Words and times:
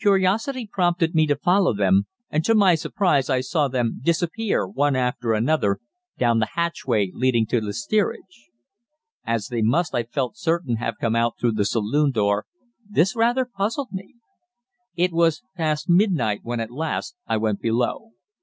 Curiosity 0.00 0.66
prompted 0.66 1.14
me 1.14 1.26
to 1.26 1.36
follow 1.36 1.74
them, 1.74 2.06
and 2.30 2.42
to 2.46 2.54
my 2.54 2.74
surprise 2.74 3.28
I 3.28 3.42
saw 3.42 3.68
them 3.68 4.00
disappear 4.02 4.66
one 4.66 4.96
after 4.96 5.34
another 5.34 5.78
down 6.16 6.38
the 6.38 6.48
hatchway 6.54 7.10
leading 7.12 7.44
to 7.48 7.60
the 7.60 7.74
steerage. 7.74 8.48
As 9.26 9.48
they 9.48 9.60
must, 9.60 9.94
I 9.94 10.04
felt 10.04 10.38
certain, 10.38 10.76
have 10.76 10.94
come 10.98 11.14
out 11.14 11.34
through 11.38 11.52
the 11.52 11.66
saloon 11.66 12.12
door, 12.12 12.46
this 12.88 13.14
rather 13.14 13.44
puzzled 13.44 13.92
me. 13.92 14.14
It 14.96 15.12
was 15.12 15.42
past 15.54 15.86
midnight 15.86 16.40
when, 16.42 16.60
at 16.60 16.70
last, 16.70 17.16
I 17.26 17.36
went 17.36 17.60
below. 17.60 18.12